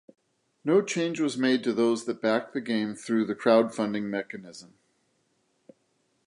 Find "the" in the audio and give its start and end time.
2.55-2.59, 3.25-3.35